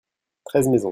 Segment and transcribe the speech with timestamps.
[0.49, 0.89] treize maisons.